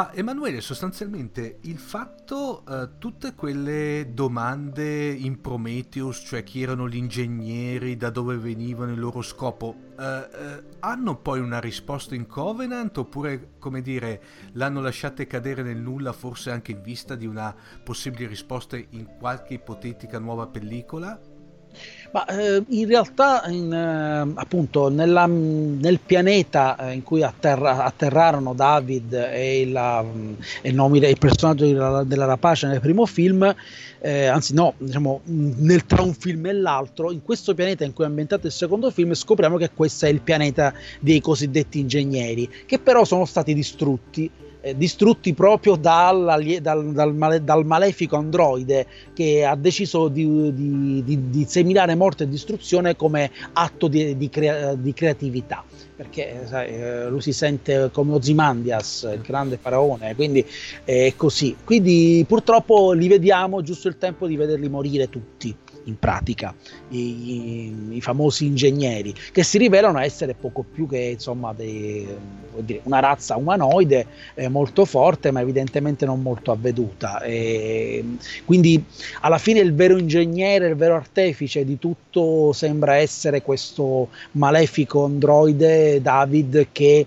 Ma 0.00 0.14
Emanuele, 0.14 0.62
sostanzialmente 0.62 1.58
il 1.64 1.76
fatto, 1.76 2.64
uh, 2.66 2.96
tutte 2.96 3.34
quelle 3.34 4.12
domande 4.14 5.10
in 5.10 5.42
Prometheus, 5.42 6.22
cioè 6.24 6.42
chi 6.42 6.62
erano 6.62 6.88
gli 6.88 6.96
ingegneri, 6.96 7.98
da 7.98 8.08
dove 8.08 8.38
venivano, 8.38 8.92
il 8.92 8.98
loro 8.98 9.20
scopo, 9.20 9.76
uh, 9.98 10.64
hanno 10.78 11.16
poi 11.16 11.40
una 11.40 11.60
risposta 11.60 12.14
in 12.14 12.26
Covenant 12.26 12.96
oppure, 12.96 13.56
come 13.58 13.82
dire, 13.82 14.22
l'hanno 14.52 14.80
lasciate 14.80 15.26
cadere 15.26 15.62
nel 15.62 15.76
nulla, 15.76 16.14
forse 16.14 16.50
anche 16.50 16.72
in 16.72 16.80
vista 16.80 17.14
di 17.14 17.26
una 17.26 17.54
possibile 17.84 18.26
risposta 18.26 18.78
in 18.78 19.06
qualche 19.18 19.52
ipotetica 19.52 20.18
nuova 20.18 20.46
pellicola? 20.46 21.20
Ma 22.12 22.24
eh, 22.26 22.62
in 22.68 22.86
realtà, 22.88 23.44
in, 23.46 23.72
eh, 23.72 24.32
appunto, 24.40 24.88
nella, 24.88 25.26
nel 25.26 26.00
pianeta 26.04 26.76
eh, 26.76 26.94
in 26.94 27.04
cui 27.04 27.22
atterra, 27.22 27.84
atterrarono 27.84 28.52
David 28.52 29.12
e, 29.12 29.68
la, 29.70 30.04
e 30.60 30.68
il, 30.68 30.74
nome, 30.74 30.98
il, 30.98 31.18
personaggio 31.18 31.66
della, 31.66 32.02
della, 32.02 32.24
rapace 32.24 32.66
nel 32.66 32.80
primo 32.80 33.06
film, 33.06 33.54
eh, 34.00 34.26
anzi, 34.26 34.54
no, 34.54 34.74
diciamo, 34.78 35.20
nel, 35.24 35.86
tra 35.86 36.02
un 36.02 36.12
film 36.14 36.46
e 36.46 36.52
l'altro, 36.52 37.12
in 37.12 37.22
questo 37.22 37.54
pianeta 37.54 37.84
in 37.84 37.92
cui 37.92 38.02
è 38.02 38.08
ambientato 38.08 38.48
il 38.48 38.52
secondo 38.52 38.90
film, 38.90 39.14
scopriamo 39.14 39.56
che 39.56 39.70
questo 39.72 40.06
è 40.06 40.08
il 40.08 40.20
pianeta 40.20 40.74
dei 40.98 41.20
cosiddetti 41.20 41.78
ingegneri, 41.78 42.50
che 42.66 42.80
però 42.80 43.04
sono 43.04 43.24
stati 43.24 43.54
distrutti 43.54 44.28
eh, 44.60 44.76
distrutti 44.76 45.32
proprio 45.34 45.76
dal, 45.76 46.42
dal, 46.60 46.92
dal, 46.92 47.14
male, 47.14 47.42
dal, 47.42 47.64
malefico 47.64 48.16
androide 48.16 48.86
che 49.12 49.44
ha 49.44 49.56
deciso 49.56 50.08
di, 50.08 50.52
di, 50.54 51.02
di, 51.04 51.30
di, 51.30 51.44
seminare 51.48 51.94
morte 51.94 52.24
e 52.24 52.28
distruzione 52.28 52.96
come 52.96 53.30
atto 53.52 53.88
di, 53.88 54.28
crea, 54.30 54.76
creatività. 54.94 55.64
Perché 55.96 56.44
sai, 56.46 56.68
eh, 56.68 57.08
lui 57.08 57.20
si 57.20 57.32
sente 57.32 57.90
come 57.92 58.14
Ozymandias, 58.14 59.08
il 59.12 59.20
grande 59.20 59.58
faraone, 59.58 60.14
quindi 60.14 60.44
è 60.84 61.12
così. 61.14 61.56
Quindi 61.62 62.24
purtroppo 62.26 62.92
li 62.92 63.06
vediamo 63.06 63.62
giusto 63.62 63.88
il 63.88 63.98
tempo 63.98 64.26
di 64.26 64.36
vederli 64.36 64.68
morire 64.68 65.10
tutti 65.10 65.54
in 65.84 65.98
pratica 65.98 66.54
i, 66.90 67.72
i, 67.90 68.00
famosi 68.00 68.46
ingegneri 68.46 69.14
che 69.32 69.42
si 69.42 69.58
rivelano 69.58 69.98
essere 69.98 70.34
poco 70.34 70.64
più 70.70 70.86
che 70.86 70.98
insomma 70.98 71.52
dei, 71.52 72.06
dire, 72.58 72.80
una 72.84 73.00
razza 73.00 73.36
umanoide 73.36 74.06
eh, 74.34 74.48
molto 74.48 74.84
forte 74.84 75.30
ma 75.30 75.40
evidentemente 75.40 76.04
non 76.04 76.22
molto 76.22 76.52
avveduta. 76.52 77.20
E 77.22 78.04
quindi 78.44 78.82
alla 79.20 79.38
fine 79.38 79.60
il 79.60 79.74
vero 79.74 79.98
ingegnere 79.98 80.68
il 80.68 80.76
vero 80.76 80.94
artefice 80.94 81.64
di 81.64 81.78
tutto 81.78 82.52
sembra 82.52 82.96
essere 82.96 83.42
questo 83.42 84.08
malefico 84.32 85.04
androide 85.04 86.00
David 86.00 86.68
che 86.72 87.06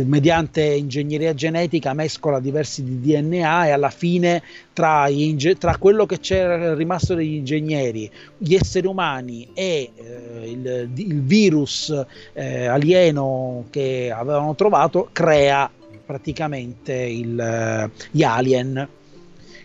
mediante 0.00 0.62
ingegneria 0.62 1.34
genetica 1.34 1.92
mescola 1.92 2.40
diversi 2.40 2.82
di 2.82 3.00
DNA 3.00 3.66
e 3.66 3.70
alla 3.70 3.90
fine 3.90 4.42
tra, 4.72 5.08
inge- 5.08 5.56
tra 5.56 5.76
quello 5.76 6.06
che 6.06 6.18
c'era 6.18 6.74
rimasto 6.74 7.14
degli 7.14 7.34
ingegneri, 7.34 8.10
gli 8.38 8.54
esseri 8.54 8.86
umani 8.86 9.48
e 9.54 9.90
eh, 9.94 10.50
il, 10.50 10.90
il, 10.94 11.22
virus 11.22 11.94
eh, 12.32 12.66
alieno 12.66 13.66
che 13.70 14.12
avevano 14.14 14.54
trovato 14.54 15.08
crea 15.12 15.70
praticamente 16.04 16.94
il, 16.94 17.90
gli 18.10 18.22
alien 18.22 18.88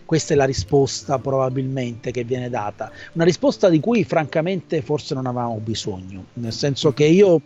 questa 0.07 0.33
è 0.33 0.37
la 0.37 0.45
risposta 0.45 1.19
probabilmente 1.19 2.11
che 2.11 2.23
viene 2.23 2.49
data. 2.49 2.89
Una 3.11 3.25
risposta 3.25 3.67
di 3.67 3.81
cui 3.81 4.05
francamente 4.05 4.81
forse 4.81 5.13
non 5.13 5.25
avevamo 5.25 5.57
bisogno, 5.57 6.27
nel 6.35 6.53
senso 6.53 6.93
che 6.93 7.03
io 7.03 7.41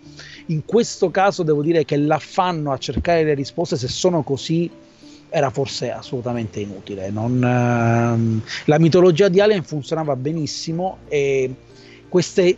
in 0.46 0.64
questo 0.64 1.10
caso 1.10 1.42
devo 1.42 1.64
dire 1.64 1.84
che 1.86 1.98
l'affanno 1.98 2.72
a 2.72 2.78
cercare 2.78 3.24
le 3.24 3.34
risposte, 3.34 3.78
se 3.78 3.88
sono 3.88 4.22
così, 4.22 4.70
era 5.30 5.50
forse 5.50 5.92
assolutamente 5.92 6.60
inutile. 6.60 7.10
Non, 7.10 7.44
ehm, 7.44 8.42
la 8.66 8.78
mitologia 8.78 9.28
di 9.28 9.40
Alien 9.40 9.64
funzionava 9.64 10.16
benissimo 10.16 11.00
e 11.08 11.52
queste 12.10 12.58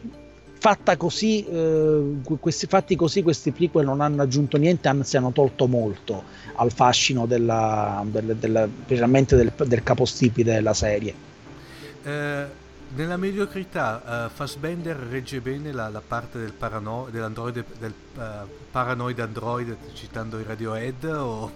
fatta 0.63 0.95
così, 0.95 1.45
eh, 1.45 2.21
questi 2.39 2.67
fatti 2.67 2.95
così, 2.95 3.21
questi 3.21 3.51
prequel 3.51 3.83
non 3.83 3.99
hanno 3.99 4.21
aggiunto 4.21 4.55
niente, 4.55 4.87
anzi 4.87 5.17
hanno 5.17 5.33
tolto 5.33 5.67
molto 5.67 6.23
al 6.55 6.71
fascino 6.71 7.25
della, 7.25 8.01
del, 8.05 8.37
del, 8.37 8.69
del, 8.87 9.51
del 9.57 9.83
capostipite 9.83 10.53
della 10.53 10.73
serie. 10.73 11.13
Eh, 12.01 12.45
nella 12.95 13.17
mediocrità, 13.17 14.27
uh, 14.27 14.33
Fassbender 14.33 14.95
regge 14.95 15.41
bene 15.41 15.73
la, 15.73 15.89
la 15.89 16.01
parte 16.05 16.39
del 16.39 16.53
parano- 16.53 17.09
dell'androide, 17.11 17.65
del 17.77 17.93
uh, 18.15 18.47
paranoid 18.69 19.19
android, 19.19 19.77
citando 19.93 20.39
i 20.39 20.43
Radiohead? 20.43 21.03
O... 21.05 21.51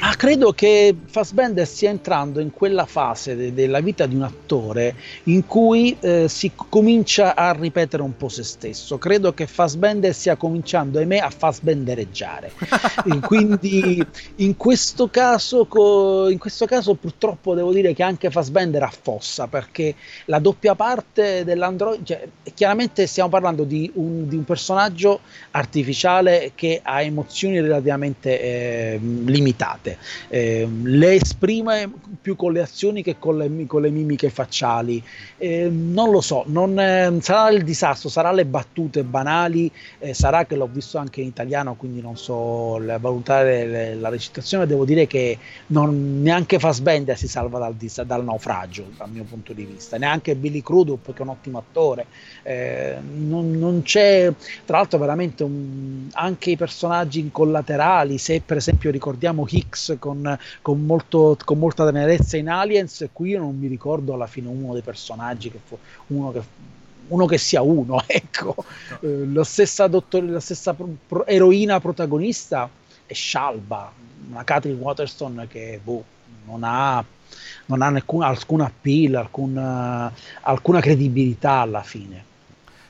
Ma 0.00 0.14
credo 0.18 0.52
che 0.52 0.94
Fassbender 1.06 1.66
stia 1.66 1.90
entrando 1.90 2.40
in 2.40 2.50
quella 2.50 2.84
fase 2.84 3.36
de- 3.36 3.54
della 3.54 3.80
vita 3.80 4.06
di 4.06 4.14
un 4.14 4.22
attore 4.22 4.96
in 5.24 5.46
cui 5.46 5.96
eh, 6.00 6.28
si 6.28 6.52
comincia 6.54 7.34
a 7.34 7.52
ripetere 7.52 8.02
un 8.02 8.16
po' 8.16 8.28
se 8.28 8.42
stesso. 8.42 8.98
Credo 8.98 9.32
che 9.32 9.46
Fassbender 9.46 10.12
stia 10.12 10.36
cominciando, 10.36 10.98
ahimè, 10.98 11.18
a 11.18 11.30
Fassbendereggiare. 11.30 12.52
Quindi 13.22 14.04
in 14.36 14.56
questo, 14.56 15.08
caso, 15.08 15.66
co- 15.66 16.28
in 16.28 16.38
questo 16.38 16.66
caso, 16.66 16.94
purtroppo, 16.94 17.54
devo 17.54 17.72
dire 17.72 17.94
che 17.94 18.02
anche 18.02 18.30
Fassbender 18.30 18.82
affossa 18.82 19.46
perché 19.46 19.94
la 20.26 20.38
doppia 20.38 20.54
doppia 20.56 20.74
parte 20.74 21.44
dell'android, 21.44 22.04
cioè, 22.04 22.28
chiaramente 22.54 23.06
stiamo 23.06 23.28
parlando 23.28 23.64
di 23.64 23.90
un, 23.94 24.26
di 24.26 24.36
un, 24.36 24.44
personaggio 24.44 25.20
artificiale 25.52 25.84
che 26.54 26.80
ha 26.82 27.02
emozioni 27.02 27.60
relativamente 27.60 28.40
eh, 28.40 28.98
limitate, 29.00 29.98
eh, 30.28 30.68
le 30.82 31.14
esprime 31.14 31.90
più 32.20 32.36
con 32.36 32.52
le 32.52 32.62
azioni 32.62 33.02
che 33.02 33.18
con 33.18 33.38
le, 33.38 33.66
con 33.66 33.82
le 33.82 33.90
mimiche 33.90 34.30
facciali. 34.30 35.02
Eh, 35.38 35.68
non 35.70 36.10
lo 36.10 36.20
so, 36.20 36.44
non, 36.46 36.78
eh, 36.78 37.16
sarà 37.20 37.50
il 37.50 37.62
disastro, 37.64 38.08
sarà 38.08 38.32
le 38.32 38.44
battute 38.46 39.04
banali, 39.04 39.70
eh, 39.98 40.14
sarà 40.14 40.46
che 40.46 40.56
l'ho 40.56 40.68
visto 40.70 40.98
anche 40.98 41.20
in 41.20 41.28
italiano, 41.28 41.74
quindi 41.74 42.00
non 42.00 42.16
so 42.16 42.78
valutare 42.98 43.66
le, 43.66 43.94
la 43.94 44.08
recitazione, 44.08 44.66
devo 44.66 44.84
dire 44.84 45.06
che 45.06 45.38
non, 45.68 46.22
neanche 46.22 46.58
Fassbender 46.58 47.16
si 47.16 47.28
salva 47.28 47.58
dal, 47.58 47.74
dal 48.06 48.24
naufragio 48.24 48.86
dal 48.96 49.10
mio 49.10 49.24
punto 49.24 49.52
di 49.52 49.64
vista, 49.64 49.96
neanche 49.98 50.34
Billy 50.34 50.62
Crudup 50.62 51.12
che 51.12 51.18
è 51.18 51.22
un 51.22 51.28
ottimo 51.28 51.58
attore. 51.58 52.06
Eh, 52.42 52.96
non, 53.00 53.50
non, 53.52 53.82
c'è 53.82 54.32
tra 54.64 54.78
l'altro 54.78 54.98
veramente 54.98 55.42
un, 55.42 55.75
ehm, 55.76 56.08
anche 56.12 56.50
i 56.50 56.56
personaggi 56.56 57.28
collaterali, 57.30 58.18
se 58.18 58.40
per 58.40 58.56
esempio 58.56 58.90
ricordiamo 58.90 59.46
Hicks 59.48 59.96
con, 59.98 60.38
con, 60.62 60.84
molto, 60.84 61.36
con 61.44 61.58
molta 61.58 61.84
tenerezza 61.84 62.36
in 62.36 62.48
Aliens, 62.48 63.08
qui 63.12 63.30
io 63.30 63.40
non 63.40 63.58
mi 63.58 63.66
ricordo 63.66 64.14
alla 64.14 64.26
fine 64.26 64.48
uno 64.48 64.72
dei 64.72 64.82
personaggi 64.82 65.50
che 65.50 65.60
fu 65.64 65.78
uno 66.08 66.32
che 66.32 66.74
uno 67.08 67.26
che 67.26 67.38
sia 67.38 67.62
uno, 67.62 68.02
ecco. 68.06 68.54
Eh, 69.00 69.26
la 69.32 69.44
stessa, 69.44 69.86
dottore, 69.86 70.26
la 70.26 70.40
stessa 70.40 70.74
pro, 70.74 70.88
pro, 71.06 71.26
eroina 71.26 71.80
protagonista 71.80 72.68
è 73.06 73.12
Shalba, 73.14 73.92
una 74.28 74.44
Catherine 74.44 74.80
Waterston 74.80 75.46
che 75.48 75.80
boh, 75.82 76.04
non 76.46 76.62
ha, 76.64 77.04
non 77.66 77.82
ha 77.82 77.86
alcun, 77.86 78.22
alcun 78.22 78.60
appeal, 78.60 79.14
alcun, 79.14 79.56
uh, 79.56 80.20
alcuna 80.42 80.80
credibilità 80.80 81.60
alla 81.60 81.82
fine. 81.82 82.25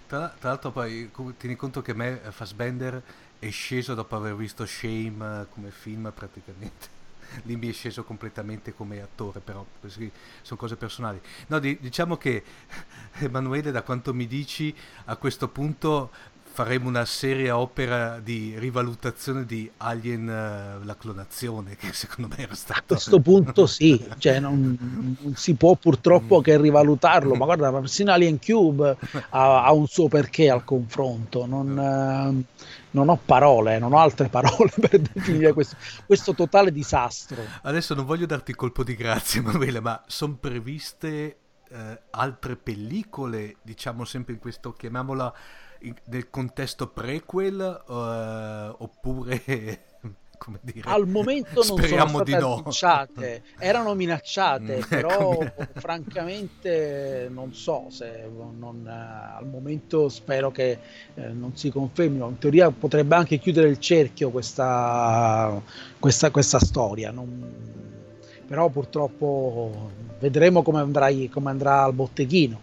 Tra, 0.06 0.28
tra, 0.38 0.50
l'altro 0.50 0.70
poi 0.70 1.10
tieni 1.36 1.56
conto 1.56 1.82
che 1.82 1.92
me 1.92 2.20
Fassbender 2.30 3.02
è 3.38 3.50
sceso 3.50 3.94
dopo 3.94 4.16
aver 4.16 4.36
visto 4.36 4.64
Shame 4.64 5.42
eh, 5.42 5.46
come 5.50 5.70
film 5.70 6.12
praticamente 6.14 6.94
lì 7.44 7.56
mi 7.56 7.68
è 7.68 7.72
sceso 7.72 8.04
completamente 8.04 8.74
come 8.74 9.00
attore, 9.00 9.40
però 9.40 9.64
queste 9.80 10.10
sono 10.42 10.58
cose 10.58 10.76
personali. 10.76 11.20
No, 11.48 11.58
di, 11.58 11.78
diciamo 11.80 12.16
che 12.16 12.42
Emanuele, 13.18 13.70
da 13.70 13.82
quanto 13.82 14.14
mi 14.14 14.26
dici, 14.26 14.74
a 15.06 15.16
questo 15.16 15.48
punto 15.48 16.10
faremo 16.56 16.88
una 16.88 17.04
seria 17.04 17.58
opera 17.58 18.18
di 18.18 18.54
rivalutazione 18.56 19.44
di 19.44 19.70
Alien 19.76 20.22
uh, 20.22 20.86
la 20.86 20.96
clonazione 20.96 21.76
che 21.76 21.92
secondo 21.92 22.34
me 22.34 22.44
era 22.44 22.54
stato 22.54 22.94
a 22.94 22.96
questo 22.96 23.20
punto 23.20 23.66
sì 23.68 24.02
cioè 24.16 24.40
non, 24.40 25.18
non 25.20 25.34
si 25.36 25.52
può 25.52 25.74
purtroppo 25.74 26.40
che 26.40 26.58
rivalutarlo 26.58 27.34
ma 27.34 27.44
guarda 27.44 27.70
persino 27.70 28.10
Alien 28.10 28.38
Cube 28.38 28.96
ha, 29.28 29.64
ha 29.64 29.72
un 29.72 29.86
suo 29.86 30.08
perché 30.08 30.48
al 30.48 30.64
confronto 30.64 31.44
non, 31.44 31.76
uh, 31.76 32.64
non 32.92 33.08
ho 33.10 33.20
parole 33.22 33.78
non 33.78 33.92
ho 33.92 33.98
altre 33.98 34.30
parole 34.30 34.72
per 34.80 34.98
definire 34.98 35.52
questo, 35.52 35.76
questo 36.06 36.32
totale 36.32 36.72
disastro. 36.72 37.36
Adesso 37.64 37.92
non 37.92 38.06
voglio 38.06 38.24
darti 38.24 38.54
colpo 38.54 38.82
di 38.82 38.94
grazia 38.94 39.40
Emanuele 39.44 39.80
ma 39.80 40.02
sono 40.06 40.38
previste 40.40 41.36
uh, 41.68 41.76
altre 42.12 42.56
pellicole 42.56 43.56
diciamo 43.60 44.06
sempre 44.06 44.32
in 44.32 44.38
questo 44.38 44.72
chiamiamola 44.72 45.34
nel 46.04 46.30
contesto 46.30 46.88
prequel 46.88 47.84
uh, 47.86 48.82
oppure 48.82 49.84
come 50.38 50.58
dire 50.62 50.88
al 50.90 51.06
momento 51.06 51.62
non 51.64 51.64
sono 51.64 52.08
state 52.08 52.38
no. 52.38 52.56
annunciate 52.56 53.42
erano 53.58 53.94
minacciate 53.94 54.78
mm, 54.78 54.82
però 54.88 55.40
ecco. 55.40 55.66
francamente 55.80 57.28
non 57.30 57.54
so 57.54 57.86
se 57.88 58.28
non, 58.34 58.82
uh, 58.84 59.38
al 59.38 59.46
momento 59.46 60.08
spero 60.08 60.50
che 60.50 60.78
uh, 61.14 61.22
non 61.32 61.56
si 61.56 61.70
confermino 61.70 62.28
in 62.28 62.38
teoria 62.38 62.70
potrebbe 62.70 63.14
anche 63.14 63.38
chiudere 63.38 63.68
il 63.68 63.78
cerchio 63.78 64.30
questa, 64.30 65.60
questa, 65.98 66.30
questa 66.30 66.58
storia 66.58 67.10
non, 67.10 67.75
però 68.46 68.68
purtroppo 68.68 69.90
vedremo 70.18 70.62
come 70.62 70.80
andrà, 70.80 71.08
come 71.30 71.50
andrà 71.50 71.82
al 71.82 71.92
botteghino 71.92 72.60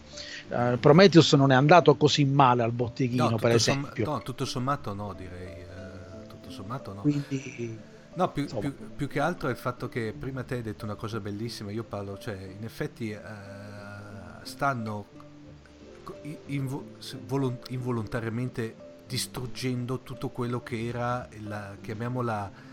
uh, 0.49 0.79
Prometheus 0.79 1.33
non 1.33 1.51
è 1.51 1.55
andato 1.55 1.95
così 1.95 2.25
male 2.25 2.63
al 2.63 2.71
botteghino, 2.71 3.29
no, 3.29 3.37
per 3.37 3.51
esempio. 3.51 4.05
Somm- 4.05 4.17
no, 4.17 4.23
tutto 4.23 4.45
sommato 4.45 4.93
no, 4.93 5.13
direi. 5.13 5.63
Uh, 5.63 6.27
tutto 6.27 6.49
sommato 6.49 6.93
no. 6.93 7.01
Quindi, 7.01 7.77
no, 8.13 8.31
più, 8.31 8.45
più, 8.45 8.75
più, 8.95 9.07
che 9.07 9.19
altro 9.19 9.47
è 9.47 9.51
il 9.51 9.57
fatto 9.57 9.89
che 9.89 10.13
prima 10.17 10.43
te 10.43 10.55
hai 10.55 10.61
detto 10.61 10.85
una 10.85 10.95
cosa 10.95 11.19
bellissima, 11.19 11.71
io 11.71 11.83
parlo, 11.83 12.17
cioè 12.17 12.35
in 12.35 12.63
effetti 12.63 13.11
uh, 13.11 14.43
stanno 14.43 15.05
invol- 16.47 17.59
involontariamente 17.69 18.75
distruggendo 19.07 19.99
tutto 19.99 20.29
quello 20.29 20.61
che 20.61 20.87
era 20.87 21.27
la, 21.43 21.75
chiamiamola 21.79 22.71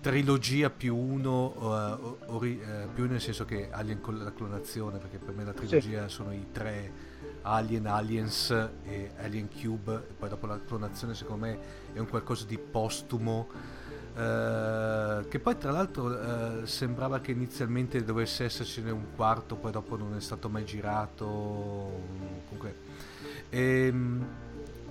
trilogia 0.00 0.70
più 0.70 0.96
uno, 0.96 1.52
uh, 1.56 2.34
ori- 2.34 2.60
uh, 2.60 2.92
più 2.92 3.06
nel 3.06 3.20
senso 3.20 3.44
che 3.44 3.68
Alien 3.70 4.00
con 4.00 4.18
la 4.18 4.32
clonazione, 4.32 4.98
perché 4.98 5.18
per 5.18 5.34
me 5.34 5.44
la 5.44 5.52
trilogia 5.52 6.08
sì. 6.08 6.14
sono 6.14 6.32
i 6.32 6.46
tre 6.52 6.92
Alien, 7.42 7.86
Aliens 7.86 8.50
e 8.84 9.10
Alien 9.18 9.48
Cube, 9.48 9.94
e 9.94 10.12
poi 10.18 10.28
dopo 10.28 10.46
la 10.46 10.60
clonazione 10.64 11.14
secondo 11.14 11.46
me 11.46 11.58
è 11.92 11.98
un 11.98 12.08
qualcosa 12.08 12.44
di 12.46 12.58
postumo. 12.58 13.76
Uh, 14.14 15.28
che 15.28 15.38
poi 15.38 15.56
tra 15.58 15.70
l'altro 15.70 16.66
sembrava 16.66 17.20
che 17.20 17.30
inizialmente 17.30 18.02
dovesse 18.02 18.44
essercene 18.44 18.90
un 18.90 19.14
quarto, 19.14 19.54
poi 19.54 19.70
dopo 19.70 19.96
non 19.96 20.16
è 20.16 20.20
stato 20.20 20.48
mai 20.48 20.64
girato. 20.64 21.26
Comunque, 22.48 22.74
ehm, 23.50 24.26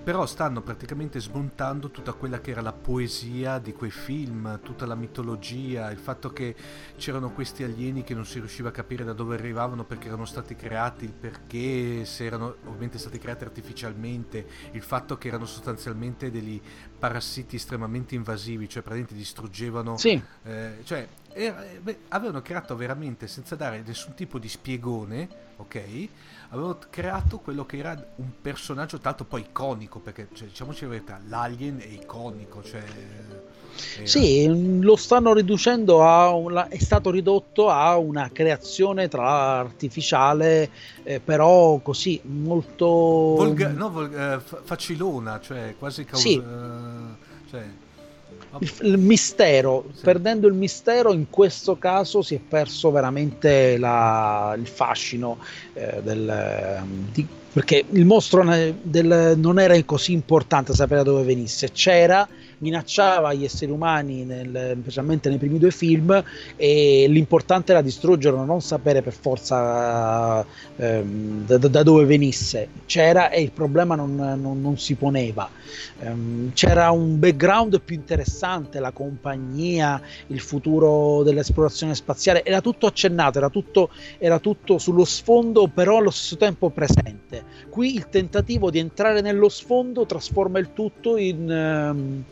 però 0.08 0.26
stanno 0.26 0.62
praticamente 0.62 1.20
smontando 1.20 1.92
tutta 1.92 2.14
quella 2.14 2.40
che 2.40 2.52
era 2.52 2.62
la 2.62 2.72
poesia 2.72 3.60
di 3.60 3.74
quei 3.74 3.92
film, 3.92 4.62
tutta 4.64 4.86
la 4.86 4.96
mitologia, 4.96 5.92
il 5.92 5.98
fatto 5.98 6.32
che 6.32 6.56
c'erano 6.96 7.32
questi 7.32 7.64
alieni 7.64 8.04
che 8.04 8.14
non 8.14 8.26
si 8.26 8.40
riusciva 8.40 8.70
a 8.70 8.72
capire 8.72 9.04
da 9.04 9.12
dove 9.12 9.36
arrivavano 9.36 9.84
perché 9.84 10.08
erano 10.08 10.24
stati 10.24 10.56
creati, 10.56 11.04
il 11.04 11.12
perché 11.12 12.06
se 12.06 12.24
erano 12.24 12.56
ovviamente 12.68 13.00
stati 13.00 13.20
creati 13.20 13.44
artificialmente, 13.44 14.48
il 14.72 14.82
fatto 14.82 15.18
che 15.18 15.28
erano 15.28 15.46
sostanzialmente 15.46 16.32
degli 16.32 16.62
parassiti 16.98 17.58
estremamente 17.58 18.16
invasivi, 18.16 18.70
cioè 18.70 18.84
praticamente 18.84 19.14
distruggevano, 19.14 19.98
sì. 19.98 20.22
eh, 20.44 20.76
cioè 20.86 21.06
era, 21.34 21.64
beh, 21.82 22.00
avevano 22.10 22.42
creato 22.42 22.76
veramente 22.76 23.28
senza 23.28 23.56
dare 23.56 23.84
nessun 23.86 24.14
tipo 24.14 24.40
di 24.40 24.50
spiegone, 24.50 25.28
ok? 25.58 26.10
avevano 26.50 26.78
creato 26.90 27.40
quello 27.40 27.66
che 27.66 27.78
era 27.78 27.92
un 28.16 28.30
personaggio 28.42 29.00
tanto 29.00 29.26
poi 29.26 29.42
iconico, 29.42 30.00
perché 30.00 30.28
cioè, 30.34 30.48
diciamoci 30.48 30.84
la 30.84 30.90
verità, 30.90 31.20
l'alien 31.28 31.80
è 31.80 31.88
iconico, 31.88 32.64
cioè... 32.64 32.82
Era... 32.82 33.56
Sì, 34.04 34.82
lo 34.82 34.96
stanno 34.96 35.34
riducendo 35.34 36.04
a 36.04 36.34
una, 36.34 36.68
è 36.68 36.80
stato 36.80 37.12
ridotto 37.12 37.70
a 37.70 37.96
una 37.98 38.32
creazione 38.34 39.08
tra 39.08 39.60
artificiale, 39.60 40.72
eh, 41.04 41.20
però 41.20 41.78
così 41.80 42.20
molto 42.24 42.86
Volga, 42.88 43.68
no, 43.70 43.92
volga, 43.92 44.34
eh, 44.34 44.40
facilona, 44.40 45.40
cioè 45.40 45.76
quasi 45.78 46.06
causa, 46.06 46.28
sì. 46.28 46.38
eh, 46.38 47.50
cioè, 47.52 47.66
il, 48.82 48.98
mistero, 48.98 49.86
sì. 49.94 50.02
perdendo 50.04 50.48
il 50.48 50.54
mistero 50.54 51.14
in 51.14 51.30
questo 51.30 51.78
caso 51.78 52.22
si 52.22 52.36
è 52.36 52.40
perso 52.40 52.92
veramente 52.92 53.78
la, 53.78 54.56
il 54.58 54.68
fascino 54.68 55.38
eh, 55.74 56.02
del, 56.02 56.84
di, 57.12 57.26
perché 57.54 57.86
il 57.90 58.06
mostro 58.06 58.44
del, 58.82 59.34
non 59.38 59.60
era 59.60 59.82
così 59.84 60.12
importante 60.12 60.74
sapere 60.74 61.04
da 61.04 61.12
dove 61.12 61.24
venisse, 61.24 61.72
c'era 61.72 62.28
minacciava 62.60 63.34
gli 63.34 63.44
esseri 63.44 63.72
umani, 63.72 64.24
nel, 64.24 64.78
specialmente 64.82 65.30
nei 65.30 65.38
primi 65.38 65.60
due 65.60 65.72
film, 65.72 66.24
e 66.56 67.06
l'importante 67.08 67.72
era 67.72 67.82
distruggerlo, 67.82 68.44
non 68.44 68.62
sapere 68.62 69.02
per 69.02 69.14
forza 69.14 70.46
ehm, 70.76 71.46
da, 71.46 71.58
da, 71.58 71.84
dove 71.84 72.06
venisse. 72.06 72.70
C'era 72.86 73.30
e 73.30 73.42
il 73.42 73.52
problema 73.52 73.96
non, 73.96 74.16
non, 74.16 74.62
non 74.62 74.78
si 74.78 74.96
poneva. 74.96 75.50
Ehm, 76.00 76.54
c'era 76.54 76.92
un 76.92 77.20
background 77.20 77.82
più 77.82 77.96
interessante, 77.96 78.80
la 78.80 78.92
compagnia, 78.92 80.02
il 80.28 80.40
futuro 80.40 81.24
dell'esplorazione 81.24 81.96
spaziale, 81.96 82.44
era 82.44 82.62
tutto 82.62 82.88
accennato, 82.88 83.38
era 83.38 83.50
tutto, 83.50 83.90
era 84.18 84.40
tutto 84.40 84.78
sullo 84.78 85.06
sfondo, 85.06 85.68
però 85.68 85.98
allo 85.98 86.12
stesso 86.12 86.38
tempo 86.38 86.70
presente. 86.70 87.44
Qui 87.70 87.94
il 87.94 88.10
tentativo 88.10 88.72
di 88.72 88.80
entrare 88.80 89.22
nello 89.22 89.50
sfondo 89.50 90.06
trasforma 90.06 90.60
il 90.60 90.74
tutto 90.74 91.18
in... 91.18 91.50
Ehm, 91.50 92.24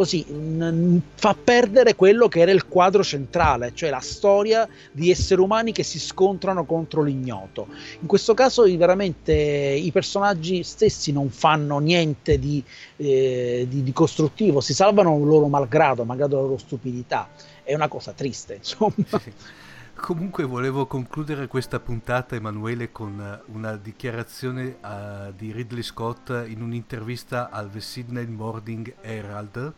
così 0.00 0.24
mh, 0.24 0.98
fa 1.16 1.34
perdere 1.34 1.94
quello 1.94 2.26
che 2.26 2.40
era 2.40 2.52
il 2.52 2.66
quadro 2.66 3.02
centrale, 3.04 3.72
cioè 3.74 3.90
la 3.90 4.00
storia 4.00 4.66
di 4.92 5.10
esseri 5.10 5.42
umani 5.42 5.72
che 5.72 5.82
si 5.82 6.00
scontrano 6.00 6.64
contro 6.64 7.02
l'ignoto. 7.02 7.66
In 8.00 8.06
questo 8.06 8.32
caso 8.32 8.62
veramente 8.78 9.34
i 9.34 9.92
personaggi 9.92 10.62
stessi 10.62 11.12
non 11.12 11.28
fanno 11.28 11.78
niente 11.80 12.38
di, 12.38 12.64
eh, 12.96 13.66
di, 13.68 13.82
di 13.82 13.92
costruttivo, 13.92 14.62
si 14.62 14.72
salvano 14.72 15.22
loro 15.22 15.48
malgrado, 15.48 16.04
malgrado 16.04 16.36
la 16.36 16.42
loro 16.42 16.56
stupidità. 16.56 17.28
È 17.62 17.74
una 17.74 17.88
cosa 17.88 18.12
triste, 18.12 18.54
insomma. 18.54 18.94
Comunque 20.00 20.44
volevo 20.44 20.86
concludere 20.86 21.46
questa 21.46 21.78
puntata, 21.78 22.34
Emanuele, 22.36 22.90
con 22.90 23.42
una 23.52 23.76
dichiarazione 23.76 24.78
uh, 24.82 25.30
di 25.36 25.52
Ridley 25.52 25.82
Scott 25.82 26.30
in 26.46 26.62
un'intervista 26.62 27.50
al 27.50 27.70
The 27.70 27.80
Sydney 27.82 28.24
Morning 28.24 28.94
Herald 29.02 29.74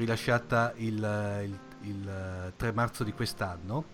rilasciata 0.00 0.72
il, 0.76 0.94
il, 1.42 1.58
il 1.82 2.52
3 2.56 2.72
marzo 2.72 3.04
di 3.04 3.12
quest'anno, 3.12 3.84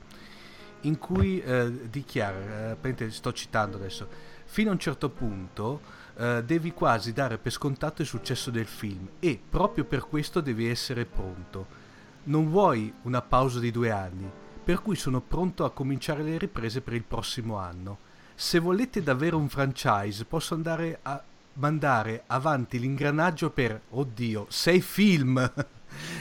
in 0.83 0.99
cui 0.99 1.41
eh, 1.41 1.89
dichiara, 1.91 2.77
eh, 2.81 3.11
sto 3.11 3.33
citando 3.33 3.77
adesso, 3.77 4.09
fino 4.45 4.71
a 4.71 4.73
un 4.73 4.79
certo 4.79 5.11
punto 5.11 5.81
eh, 6.17 6.43
devi 6.45 6.73
quasi 6.73 7.13
dare 7.13 7.39
per 7.39 7.53
scontato 7.53 8.03
il 8.03 8.09
successo 8.09 8.51
del 8.51 8.67
film 8.67 9.09
e 9.19 9.39
proprio 9.49 9.85
per 9.85 10.07
questo 10.07 10.41
devi 10.41 10.69
essere 10.69 11.05
pronto. 11.05 11.85
Non 12.25 12.49
vuoi 12.49 12.93
una 13.03 13.23
pausa 13.23 13.59
di 13.59 13.71
due 13.71 13.91
anni, 13.91 14.31
per 14.65 14.81
cui 14.81 14.97
sono 14.97 15.21
pronto 15.21 15.65
a 15.65 15.71
cominciare 15.71 16.23
le 16.23 16.39
riprese 16.39 16.81
per 16.81 16.95
il 16.95 17.05
prossimo 17.05 17.57
anno. 17.57 17.99
Se 18.35 18.59
volete 18.59 19.03
davvero 19.03 19.39
un 19.39 19.49
franchise, 19.49 20.25
posso 20.25 20.55
andare 20.55 20.99
a 21.03 21.23
mandare 21.55 22.25
avanti 22.27 22.79
l'ingranaggio 22.79 23.51
per, 23.51 23.81
oddio, 23.91 24.47
sei 24.49 24.81
film. 24.81 25.53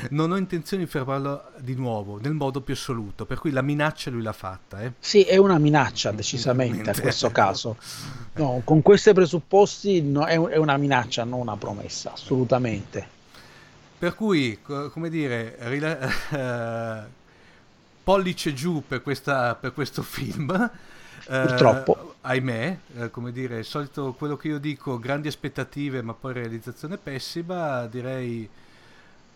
non 0.10 0.32
ho 0.32 0.38
intenzione 0.38 0.84
di 0.84 0.90
fermarlo 0.90 1.52
di 1.58 1.76
nuovo 1.76 2.20
nel 2.22 2.34
modo 2.34 2.62
più 2.62 2.74
assoluto, 2.74 3.26
per 3.26 3.40
cui 3.40 3.52
la 3.52 3.62
minaccia 3.62 4.10
lui 4.10 4.22
l'ha 4.22 4.34
fatta. 4.34 4.82
Eh. 4.82 4.94
Sì, 5.00 5.24
è 5.24 5.38
una 5.38 5.58
minaccia 5.58 6.12
decisamente 6.12 6.92
in 6.92 7.02
questo 7.02 7.32
caso. 7.32 7.78
No, 8.36 8.60
con 8.66 8.82
questi 8.82 9.14
presupposti 9.14 10.02
no, 10.02 10.26
è, 10.26 10.34
è, 10.34 10.58
una 10.58 10.76
minaccia, 10.76 11.24
non 11.24 11.40
una 11.40 11.56
promessa, 11.56 12.12
assolutamente. 12.12 13.08
Per 13.98 14.14
cui, 14.14 14.60
come 14.62 15.10
dire, 15.10 15.56
rila- 15.60 17.06
uh, 17.08 17.10
pollice 18.04 18.54
giù 18.54 18.84
per, 18.86 19.02
questa, 19.02 19.56
per 19.56 19.72
questo 19.72 20.04
film. 20.04 20.70
Purtroppo. 21.26 22.10
Eh, 22.10 22.14
ahimè, 22.22 22.78
eh, 22.98 23.10
come 23.10 23.32
dire, 23.32 23.60
il 23.60 23.66
solito 23.66 24.14
quello 24.14 24.38
che 24.38 24.50
io 24.50 24.60
dico, 24.60 25.00
grandi 25.00 25.28
aspettative 25.28 26.02
ma 26.02 26.14
poi 26.14 26.34
realizzazione 26.34 26.98
pessima, 26.98 27.86
direi 27.88 28.48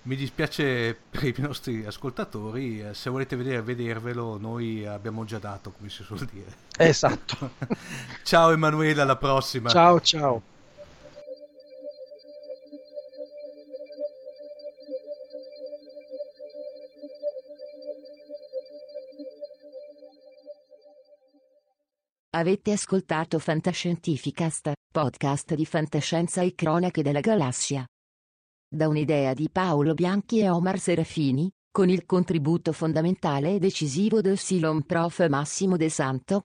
mi 0.03 0.15
dispiace 0.15 0.97
per 1.09 1.23
i 1.25 1.35
nostri 1.37 1.85
ascoltatori, 1.85 2.81
eh, 2.81 2.93
se 2.93 3.09
volete 3.09 3.35
vedere, 3.35 3.61
vedervelo, 3.61 4.37
noi 4.37 4.85
abbiamo 4.85 5.25
già 5.25 5.39
dato, 5.39 5.71
come 5.71 5.89
si 5.89 6.03
suol 6.03 6.25
dire. 6.31 6.55
Esatto. 6.77 7.51
ciao 8.23 8.51
Emanuele, 8.51 9.01
alla 9.01 9.17
prossima. 9.17 9.69
Ciao, 9.69 9.99
ciao. 9.99 10.41
Avete 22.31 22.71
ascoltato 22.71 23.37
Fantascientificast, 23.37 24.71
podcast 24.91 25.55
di 25.55 25.65
fantascienza 25.65 26.41
e 26.41 26.53
cronache 26.53 27.01
della 27.01 27.19
galassia 27.19 27.85
da 28.69 28.87
un'idea 28.87 29.33
di 29.33 29.49
Paolo 29.49 29.95
Bianchi 29.95 30.39
e 30.39 30.49
Omar 30.49 30.79
Serafini, 30.79 31.51
con 31.71 31.89
il 31.89 32.05
contributo 32.05 32.71
fondamentale 32.71 33.55
e 33.55 33.59
decisivo 33.59 34.21
del 34.21 34.37
Silon 34.37 34.83
Prof. 34.83 35.27
Massimo 35.27 35.75
De 35.75 35.89
Santo. 35.89 36.43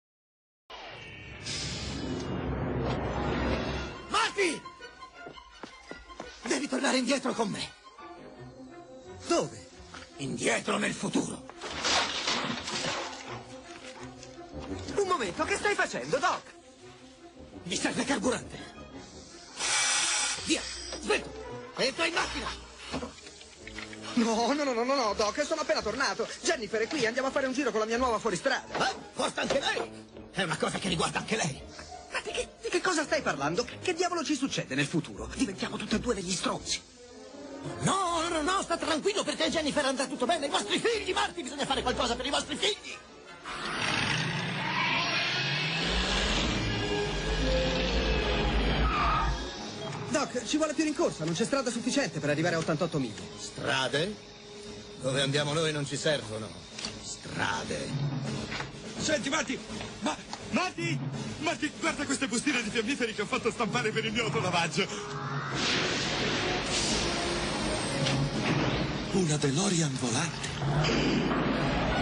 Devi 6.65 6.77
tornare 6.81 6.97
indietro 6.97 7.35
con 7.35 7.51
me. 7.51 7.73
Dove? 9.27 9.69
Indietro 10.17 10.79
nel 10.79 10.95
futuro. 10.95 11.45
Un 14.97 15.07
momento, 15.07 15.45
che 15.45 15.57
stai 15.57 15.75
facendo, 15.75 16.17
Doc? 16.17 16.41
Mi 17.65 17.77
serve 17.77 18.05
carburante. 18.05 18.59
Via, 20.47 20.63
svelto. 21.01 21.73
Entra 21.77 22.07
in 22.07 22.15
macchina. 22.15 22.49
No, 24.15 24.53
no, 24.55 24.65
no, 24.65 24.73
no, 24.73 24.85
no, 24.85 24.95
no, 24.95 25.13
Doc, 25.13 25.45
sono 25.45 25.61
appena 25.61 25.83
tornato. 25.83 26.27
Jennifer 26.41 26.81
è 26.81 26.89
qui, 26.89 27.05
andiamo 27.05 27.29
a 27.29 27.31
fare 27.31 27.47
un 27.47 27.53
giro 27.53 27.73
con 27.73 27.81
la 27.81 27.87
mia 27.87 27.99
nuova 27.99 28.19
fuoristrada. 28.19 28.89
Eh, 28.89 28.95
forse 29.13 29.41
anche 29.41 29.61
lei. 29.61 30.07
È 30.31 30.43
una 30.43 30.57
cosa 30.57 30.79
che 30.79 30.89
riguarda 30.89 31.19
anche 31.19 31.37
lei. 31.37 31.63
Ma 32.11 32.21
di 32.23 32.31
che, 32.31 32.49
che 32.75 32.81
cosa 32.81 33.05
stai 33.05 33.23
parlando? 33.23 33.65
Che 33.81 33.95
diavolo 33.95 34.25
ci 34.25 34.35
succede 34.35 34.75
nel 34.75 34.87
futuro? 34.87 35.31
Diventiamo 35.37 35.77
tutti 35.77 35.95
e 35.95 36.01
due 36.01 36.13
degli 36.13 36.33
stronzi. 36.33 36.81
No, 37.83 38.29
no, 38.29 38.43
no, 38.43 38.63
sta 38.63 38.77
tranquillo 38.77 39.23
perché 39.23 39.49
Jennifer 39.49 39.85
andrà 39.85 40.07
tutto 40.07 40.27
bene. 40.27 40.47
I 40.47 40.49
vostri 40.49 40.81
figli, 40.81 41.13
Marty, 41.13 41.43
bisogna 41.43 41.67
fare 41.67 41.83
qualcosa 41.83 42.17
per 42.17 42.27
i 42.27 42.31
vostri 42.31 42.57
figli. 42.57 42.97
Doc, 50.09 50.45
ci 50.45 50.57
vuole 50.57 50.75
più 50.75 50.83
rincorsa, 50.83 51.25
non 51.25 51.35
c'è 51.35 51.45
strada 51.45 51.71
sufficiente 51.71 52.19
per 52.19 52.31
arrivare 52.31 52.57
a 52.57 52.59
88 52.59 52.99
miglia. 52.99 53.23
Strade? 53.39 54.15
Dove 55.01 55.23
andiamo 55.23 55.53
noi 55.53 55.71
non 55.71 55.87
ci 55.87 55.97
servono. 55.97 56.49
Strade. 57.05 57.89
Senti, 58.99 59.29
Marty! 59.29 59.59
Ma... 60.01 60.34
Marty! 60.55 60.97
Marty, 61.41 61.71
guarda 61.81 62.05
queste 62.05 62.29
bustine 62.29 62.63
di 62.63 62.71
fiammiferi 62.71 63.13
che 63.13 63.23
ho 63.23 63.27
fatto 63.27 63.51
stampare 63.51 63.91
per 63.91 64.05
il 64.05 64.13
mio 64.13 64.25
autolavaggio! 64.25 64.87
Una 69.13 69.37
DeLorean 69.37 69.97
volante! 69.99 71.94